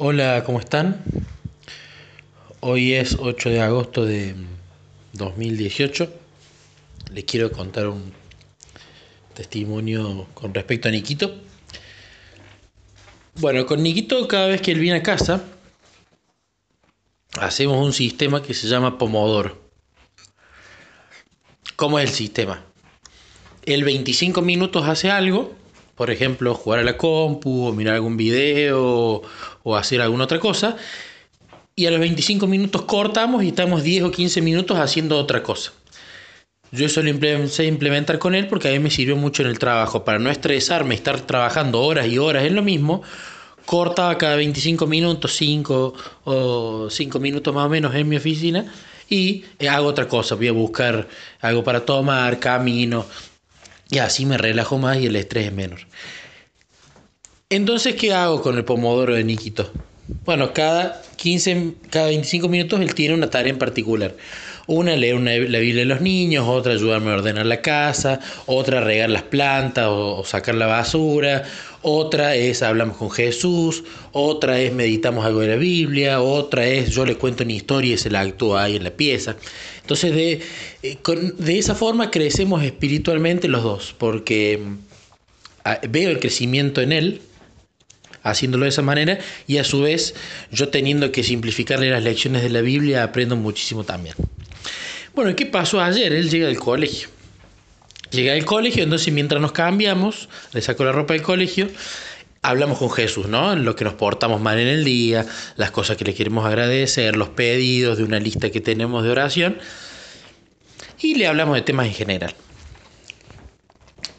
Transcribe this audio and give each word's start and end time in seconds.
Hola, 0.00 0.44
¿cómo 0.46 0.60
están? 0.60 1.02
Hoy 2.60 2.94
es 2.94 3.16
8 3.18 3.50
de 3.50 3.60
agosto 3.60 4.04
de 4.04 4.36
2018. 5.14 6.08
Les 7.12 7.24
quiero 7.24 7.50
contar 7.50 7.88
un 7.88 8.12
testimonio 9.34 10.28
con 10.34 10.54
respecto 10.54 10.86
a 10.86 10.92
Niquito. 10.92 11.34
Bueno, 13.40 13.66
con 13.66 13.82
Niquito 13.82 14.28
cada 14.28 14.46
vez 14.46 14.60
que 14.60 14.70
él 14.70 14.78
viene 14.78 14.98
a 14.98 15.02
casa, 15.02 15.42
hacemos 17.40 17.84
un 17.84 17.92
sistema 17.92 18.40
que 18.40 18.54
se 18.54 18.68
llama 18.68 18.98
Pomodoro. 18.98 19.60
¿Cómo 21.74 21.98
es 21.98 22.08
el 22.08 22.14
sistema? 22.14 22.64
El 23.66 23.82
25 23.82 24.42
minutos 24.42 24.86
hace 24.86 25.10
algo, 25.10 25.56
por 25.98 26.10
ejemplo, 26.10 26.54
jugar 26.54 26.78
a 26.78 26.84
la 26.84 26.96
compu, 26.96 27.66
o 27.66 27.72
mirar 27.72 27.96
algún 27.96 28.16
video, 28.16 29.20
o 29.64 29.76
hacer 29.76 30.00
alguna 30.00 30.24
otra 30.24 30.38
cosa, 30.38 30.76
y 31.74 31.86
a 31.86 31.90
los 31.90 32.00
25 32.00 32.46
minutos 32.46 32.82
cortamos 32.82 33.42
y 33.42 33.48
estamos 33.48 33.82
10 33.82 34.04
o 34.04 34.10
15 34.10 34.40
minutos 34.40 34.78
haciendo 34.78 35.18
otra 35.18 35.42
cosa. 35.42 35.72
Yo 36.70 36.86
eso 36.86 37.02
lo 37.02 37.08
empecé 37.08 37.62
a 37.62 37.66
implementar 37.66 38.18
con 38.18 38.34
él 38.34 38.46
porque 38.46 38.68
a 38.68 38.72
mí 38.72 38.78
me 38.78 38.90
sirvió 38.90 39.16
mucho 39.16 39.42
en 39.42 39.48
el 39.48 39.58
trabajo. 39.58 40.04
Para 40.04 40.18
no 40.18 40.30
estresarme, 40.30 40.94
estar 40.94 41.20
trabajando 41.20 41.80
horas 41.80 42.06
y 42.06 42.18
horas 42.18 42.44
en 42.44 42.54
lo 42.54 42.62
mismo, 42.62 43.02
cortaba 43.64 44.18
cada 44.18 44.36
25 44.36 44.86
minutos, 44.86 45.34
5 45.36 45.94
o 46.24 46.88
5 46.90 47.18
minutos 47.20 47.54
más 47.54 47.66
o 47.66 47.68
menos 47.68 47.94
en 47.94 48.08
mi 48.08 48.16
oficina 48.16 48.66
y 49.08 49.44
hago 49.68 49.86
otra 49.86 50.06
cosa. 50.06 50.34
Voy 50.34 50.48
a 50.48 50.52
buscar 50.52 51.08
algo 51.40 51.64
para 51.64 51.84
tomar, 51.84 52.38
camino, 52.38 53.06
y 53.90 53.98
así 53.98 54.26
me 54.26 54.38
relajo 54.38 54.78
más 54.78 54.98
y 54.98 55.06
el 55.06 55.16
estrés 55.16 55.46
es 55.46 55.52
menor. 55.52 55.80
Entonces, 57.50 57.94
¿qué 57.94 58.12
hago 58.12 58.42
con 58.42 58.56
el 58.56 58.64
pomodoro 58.64 59.14
de 59.14 59.24
Nikito? 59.24 59.72
Bueno, 60.24 60.52
cada 60.54 61.02
15, 61.16 61.74
cada 61.90 62.06
25 62.06 62.48
minutos 62.48 62.80
él 62.80 62.94
tiene 62.94 63.14
una 63.14 63.28
tarea 63.28 63.52
en 63.52 63.58
particular. 63.58 64.16
Una, 64.66 64.96
leer 64.96 65.14
una, 65.14 65.32
la 65.32 65.58
Biblia 65.58 65.82
de 65.82 65.84
los 65.86 66.00
niños, 66.00 66.46
otra, 66.46 66.72
ayudarme 66.72 67.10
a 67.10 67.14
ordenar 67.14 67.46
la 67.46 67.62
casa, 67.62 68.20
otra, 68.46 68.80
regar 68.80 69.08
las 69.08 69.22
plantas 69.22 69.86
o, 69.88 70.24
sacar 70.24 70.54
la 70.54 70.66
basura, 70.66 71.44
otra 71.80 72.34
es 72.34 72.62
hablamos 72.62 72.98
con 72.98 73.10
Jesús, 73.10 73.84
otra 74.12 74.60
es 74.60 74.72
meditamos 74.74 75.24
algo 75.24 75.40
de 75.40 75.48
la 75.48 75.56
Biblia, 75.56 76.20
otra 76.20 76.66
es 76.66 76.90
yo 76.90 77.06
le 77.06 77.16
cuento 77.16 77.44
una 77.44 77.52
historia 77.52 77.94
y 77.94 77.98
se 77.98 78.10
la 78.10 78.20
actúa 78.20 78.64
ahí 78.64 78.76
en 78.76 78.84
la 78.84 78.90
pieza. 78.90 79.36
Entonces, 79.80 80.14
de, 80.14 80.42
eh, 80.82 80.98
de 81.38 81.58
esa 81.58 81.74
forma 81.74 82.10
crecemos 82.10 82.62
espiritualmente 82.62 83.48
los 83.48 83.62
dos, 83.62 83.94
porque 83.96 84.60
ah, 85.64 85.80
veo 85.88 86.10
el 86.10 86.18
crecimiento 86.18 86.82
en 86.82 86.92
él, 86.92 87.22
haciéndolo 88.22 88.64
de 88.64 88.70
esa 88.70 88.82
manera 88.82 89.18
y 89.46 89.58
a 89.58 89.64
su 89.64 89.82
vez 89.82 90.14
yo 90.50 90.68
teniendo 90.68 91.12
que 91.12 91.22
simplificarle 91.22 91.90
las 91.90 92.02
lecciones 92.02 92.42
de 92.42 92.50
la 92.50 92.60
Biblia 92.60 93.02
aprendo 93.02 93.36
muchísimo 93.36 93.84
también. 93.84 94.14
Bueno, 95.14 95.34
¿qué 95.34 95.46
pasó 95.46 95.80
ayer? 95.80 96.12
Él 96.12 96.30
llega 96.30 96.46
del 96.46 96.58
colegio. 96.58 97.08
Llega 98.10 98.32
del 98.32 98.44
colegio, 98.44 98.82
entonces 98.82 99.12
mientras 99.12 99.40
nos 99.40 99.52
cambiamos, 99.52 100.28
le 100.52 100.62
saco 100.62 100.84
la 100.84 100.92
ropa 100.92 101.12
del 101.12 101.22
colegio, 101.22 101.68
hablamos 102.42 102.78
con 102.78 102.90
Jesús, 102.90 103.26
¿no? 103.26 103.54
Lo 103.54 103.76
que 103.76 103.84
nos 103.84 103.94
portamos 103.94 104.40
mal 104.40 104.58
en 104.58 104.68
el 104.68 104.84
día, 104.84 105.26
las 105.56 105.70
cosas 105.70 105.96
que 105.96 106.04
le 106.04 106.14
queremos 106.14 106.46
agradecer, 106.46 107.16
los 107.16 107.28
pedidos 107.28 107.98
de 107.98 108.04
una 108.04 108.18
lista 108.18 108.50
que 108.50 108.60
tenemos 108.60 109.04
de 109.04 109.10
oración. 109.10 109.58
Y 111.00 111.16
le 111.16 111.26
hablamos 111.26 111.56
de 111.56 111.62
temas 111.62 111.86
en 111.86 111.94
general. 111.94 112.34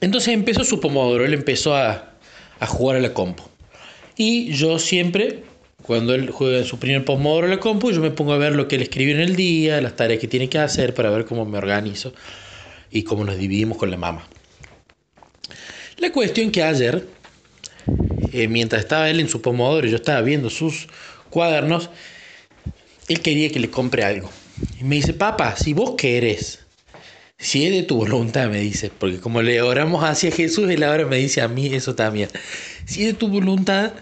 Entonces 0.00 0.34
empezó 0.34 0.64
su 0.64 0.80
pomodoro, 0.80 1.24
él 1.24 1.34
empezó 1.34 1.74
a, 1.74 2.12
jugar 2.60 2.96
a 2.98 3.00
la 3.00 3.12
compo. 3.14 3.48
Y 4.18 4.52
yo 4.52 4.78
siempre 4.78 5.44
cuando 5.88 6.14
él 6.14 6.30
juega 6.30 6.64
su 6.64 6.78
primer 6.78 7.04
pomodoro 7.04 7.46
en 7.46 7.52
la 7.52 7.60
compu, 7.60 7.92
yo 7.92 8.02
me 8.02 8.10
pongo 8.10 8.34
a 8.34 8.36
ver 8.36 8.54
lo 8.54 8.68
que 8.68 8.76
él 8.76 8.82
escribió 8.82 9.14
en 9.14 9.20
el 9.20 9.36
día, 9.36 9.80
las 9.80 9.96
tareas 9.96 10.20
que 10.20 10.28
tiene 10.28 10.48
que 10.48 10.58
hacer 10.58 10.92
para 10.92 11.08
ver 11.08 11.24
cómo 11.24 11.46
me 11.46 11.56
organizo 11.56 12.12
y 12.90 13.04
cómo 13.04 13.24
nos 13.24 13.38
dividimos 13.38 13.78
con 13.78 13.90
la 13.90 13.96
mamá. 13.96 14.28
La 15.96 16.12
cuestión 16.12 16.50
que 16.50 16.62
ayer, 16.62 17.06
eh, 18.32 18.48
mientras 18.48 18.82
estaba 18.82 19.08
él 19.08 19.20
en 19.20 19.28
su 19.28 19.40
pomodoro 19.40 19.86
y 19.86 19.90
yo 19.90 19.96
estaba 19.96 20.20
viendo 20.20 20.50
sus 20.50 20.88
cuadernos, 21.30 21.88
él 23.08 23.20
quería 23.20 23.50
que 23.50 23.60
le 23.60 23.70
compre 23.70 24.04
algo. 24.04 24.30
Y 24.80 24.84
me 24.84 24.96
dice, 24.96 25.14
papá, 25.14 25.56
si 25.56 25.72
vos 25.72 25.94
querés, 25.96 26.66
si 27.38 27.64
es 27.64 27.72
de 27.72 27.84
tu 27.84 27.96
voluntad, 27.96 28.50
me 28.50 28.60
dice, 28.60 28.90
porque 28.98 29.20
como 29.20 29.42
le 29.42 29.62
oramos 29.62 30.04
hacia 30.04 30.30
Jesús, 30.32 30.68
él 30.68 30.82
ahora 30.82 31.06
me 31.06 31.16
dice 31.16 31.40
a 31.40 31.48
mí 31.48 31.72
eso 31.72 31.94
también. 31.94 32.28
Si 32.84 33.02
es 33.02 33.06
de 33.06 33.14
tu 33.14 33.28
voluntad, 33.28 33.92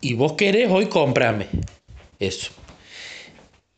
y 0.00 0.14
vos 0.14 0.32
querés 0.34 0.70
hoy 0.70 0.86
cómprame 0.86 1.48
eso. 2.18 2.50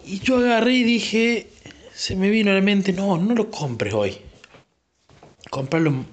Y 0.05 0.21
yo 0.21 0.39
agarré 0.39 0.75
y 0.75 0.83
dije, 0.83 1.49
se 1.95 2.17
me 2.17 2.31
vino 2.31 2.51
a 2.51 2.55
la 2.55 2.61
mente, 2.61 2.93
no, 2.93 3.19
no 3.19 3.35
lo 3.35 3.51
compres 3.51 3.95
hoy. 3.95 4.19
Cómpralo 5.51 6.05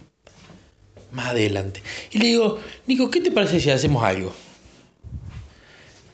más 1.12 1.28
adelante. 1.28 1.82
Y 2.12 2.20
le 2.20 2.28
digo, 2.28 2.60
Nico, 2.86 3.10
¿qué 3.10 3.22
te 3.22 3.32
parece 3.32 3.60
si 3.60 3.70
hacemos 3.70 4.04
algo? 4.04 4.34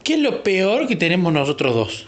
¿Qué 0.04 0.16
es 0.16 0.20
lo 0.20 0.44
peor 0.44 0.88
que 0.88 0.96
tenemos 0.96 1.32
nosotros 1.32 1.76
dos? 1.76 2.06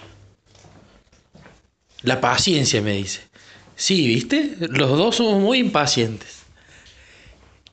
La 2.02 2.22
paciencia, 2.22 2.82
me 2.82 2.94
dice. 2.94 3.22
Sí, 3.76 4.08
¿viste? 4.08 4.56
Los 4.60 4.92
dos 4.92 5.16
somos 5.16 5.42
muy 5.42 5.60
impacientes. 5.60 6.44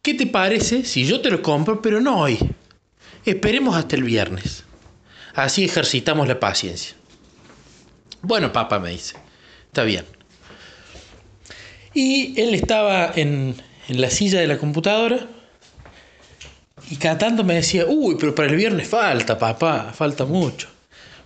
¿Qué 0.00 0.14
te 0.14 0.26
parece 0.26 0.84
si 0.84 1.04
yo 1.04 1.20
te 1.20 1.30
lo 1.30 1.42
compro, 1.42 1.82
pero 1.82 2.00
no 2.00 2.20
hoy? 2.20 2.38
Esperemos 3.24 3.76
hasta 3.76 3.96
el 3.96 4.02
viernes. 4.02 4.64
Así 5.34 5.64
ejercitamos 5.64 6.28
la 6.28 6.40
paciencia. 6.40 6.94
Bueno, 8.20 8.52
papá 8.52 8.78
me 8.78 8.90
dice, 8.90 9.16
está 9.66 9.84
bien. 9.84 10.04
Y 11.94 12.40
él 12.40 12.54
estaba 12.54 13.12
en, 13.14 13.56
la 13.88 14.10
silla 14.10 14.40
de 14.40 14.46
la 14.46 14.58
computadora 14.58 15.26
y 16.90 16.96
cada 16.96 17.30
me 17.42 17.54
decía, 17.54 17.84
uy, 17.86 18.16
pero 18.18 18.34
para 18.34 18.48
el 18.48 18.56
viernes 18.56 18.88
falta, 18.88 19.38
papá, 19.38 19.92
falta 19.92 20.24
mucho. 20.24 20.68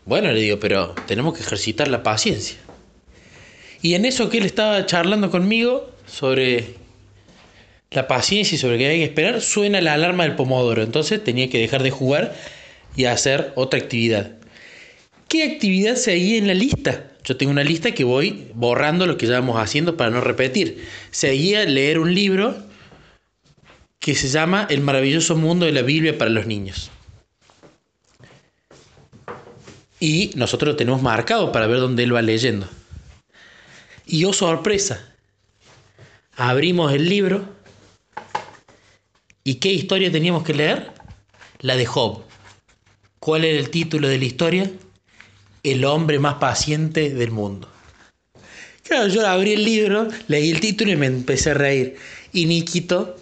Bueno, 0.04 0.30
le 0.32 0.40
digo, 0.40 0.58
pero 0.60 0.94
tenemos 1.06 1.34
que 1.34 1.42
ejercitar 1.42 1.88
la 1.88 2.02
paciencia. 2.02 2.58
Y 3.82 3.94
en 3.94 4.04
eso 4.04 4.30
que 4.30 4.38
él 4.38 4.46
estaba 4.46 4.86
charlando 4.86 5.30
conmigo 5.30 5.90
sobre 6.06 6.76
la 7.90 8.08
paciencia 8.08 8.56
y 8.56 8.58
sobre 8.58 8.78
qué 8.78 8.86
hay 8.86 8.98
que 8.98 9.04
esperar, 9.04 9.40
suena 9.40 9.80
la 9.80 9.94
alarma 9.94 10.24
del 10.24 10.36
pomodoro. 10.36 10.82
Entonces 10.82 11.22
tenía 11.22 11.48
que 11.48 11.58
dejar 11.58 11.82
de 11.82 11.90
jugar 11.90 12.34
y 12.96 13.04
hacer 13.04 13.52
otra 13.54 13.78
actividad. 13.78 14.32
¿Qué 15.28 15.44
actividad 15.44 15.96
seguía 15.96 16.38
en 16.38 16.46
la 16.46 16.54
lista? 16.54 17.12
Yo 17.24 17.36
tengo 17.36 17.50
una 17.50 17.64
lista 17.64 17.92
que 17.92 18.04
voy 18.04 18.48
borrando 18.54 19.06
lo 19.06 19.16
que 19.16 19.26
ya 19.26 19.40
vamos 19.40 19.60
haciendo 19.60 19.96
para 19.96 20.10
no 20.10 20.20
repetir. 20.20 20.86
Seguía 21.10 21.64
leer 21.64 21.98
un 21.98 22.14
libro 22.14 22.56
que 23.98 24.14
se 24.14 24.28
llama 24.28 24.66
El 24.70 24.82
maravilloso 24.82 25.34
mundo 25.34 25.66
de 25.66 25.72
la 25.72 25.82
Biblia 25.82 26.16
para 26.16 26.30
los 26.30 26.46
niños. 26.46 26.90
Y 29.98 30.30
nosotros 30.36 30.68
lo 30.68 30.76
tenemos 30.76 31.02
marcado 31.02 31.50
para 31.50 31.66
ver 31.66 31.80
dónde 31.80 32.04
él 32.04 32.14
va 32.14 32.22
leyendo. 32.22 32.68
Y 34.06 34.24
oh 34.24 34.32
sorpresa, 34.32 35.12
abrimos 36.36 36.92
el 36.92 37.08
libro 37.08 37.55
¿Y 39.46 39.54
qué 39.54 39.72
historia 39.72 40.10
teníamos 40.10 40.42
que 40.42 40.54
leer? 40.54 40.90
La 41.60 41.76
de 41.76 41.86
Job. 41.86 42.24
¿Cuál 43.20 43.44
era 43.44 43.56
el 43.56 43.70
título 43.70 44.08
de 44.08 44.18
la 44.18 44.24
historia? 44.24 44.68
El 45.62 45.84
hombre 45.84 46.18
más 46.18 46.34
paciente 46.34 47.10
del 47.10 47.30
mundo. 47.30 47.70
Claro, 48.82 49.06
yo 49.06 49.24
abrí 49.24 49.52
el 49.52 49.64
libro, 49.64 50.08
leí 50.26 50.50
el 50.50 50.58
título 50.58 50.90
y 50.90 50.96
me 50.96 51.06
empecé 51.06 51.52
a 51.52 51.54
reír. 51.54 51.94
Y 52.32 52.46
Nikito 52.46 53.16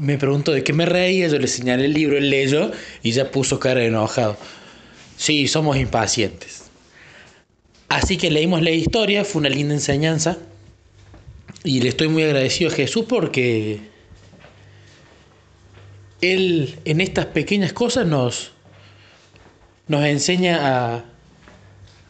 me 0.00 0.16
preguntó 0.16 0.52
de 0.52 0.64
qué 0.64 0.72
me 0.72 0.86
reía, 0.86 1.28
yo 1.28 1.38
le 1.38 1.46
señalé 1.46 1.84
el 1.84 1.92
libro, 1.92 2.16
él 2.16 2.30
leyó 2.30 2.72
y 3.02 3.12
ya 3.12 3.30
puso 3.30 3.60
cara 3.60 3.84
enojado. 3.84 4.38
Sí, 5.18 5.46
somos 5.46 5.76
impacientes. 5.76 6.62
Así 7.90 8.16
que 8.16 8.30
leímos 8.30 8.62
la 8.62 8.70
historia, 8.70 9.26
fue 9.26 9.40
una 9.40 9.50
linda 9.50 9.74
enseñanza. 9.74 10.38
Y 11.64 11.82
le 11.82 11.90
estoy 11.90 12.08
muy 12.08 12.22
agradecido 12.22 12.70
a 12.70 12.74
Jesús 12.74 13.04
porque 13.06 13.94
él 16.20 16.78
en 16.84 17.00
estas 17.00 17.26
pequeñas 17.26 17.72
cosas 17.72 18.06
nos, 18.06 18.52
nos 19.88 20.04
enseña 20.04 21.04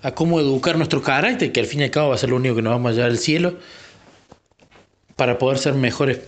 a, 0.02 0.14
cómo 0.14 0.38
educar 0.38 0.76
nuestro 0.76 1.02
carácter, 1.02 1.50
que 1.50 1.60
al 1.60 1.66
fin 1.66 1.80
y 1.80 1.84
al 1.84 1.90
cabo 1.90 2.10
va 2.10 2.14
a 2.14 2.18
ser 2.18 2.30
lo 2.30 2.36
único 2.36 2.54
que 2.54 2.62
nos 2.62 2.72
vamos 2.72 2.92
a 2.92 2.94
llevar 2.94 3.10
al 3.10 3.18
cielo, 3.18 3.58
para 5.16 5.38
poder 5.38 5.58
ser 5.58 5.74
mejores 5.74 6.20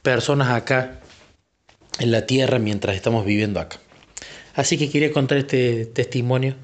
personas 0.00 0.48
acá 0.48 1.00
en 1.98 2.10
la 2.10 2.24
tierra 2.24 2.58
mientras 2.58 2.96
estamos 2.96 3.26
viviendo 3.26 3.60
acá. 3.60 3.78
Así 4.54 4.78
que 4.78 4.88
quería 4.88 5.12
contar 5.12 5.38
este 5.38 5.86
testimonio 5.86 6.54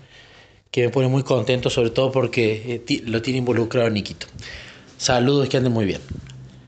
que 0.70 0.82
me 0.82 0.88
pone 0.88 1.08
muy 1.08 1.22
contento, 1.22 1.70
sobre 1.70 1.90
todo 1.90 2.10
porque 2.10 2.82
eh, 2.88 3.02
lo 3.05 3.22
tiene 3.22 3.38
involucrado 3.38 3.90
Niquito. 3.90 4.26
Saludos, 4.96 5.49
que 5.49 5.58
anden 5.58 5.72
muy 5.72 5.84
bien. 5.84 6.00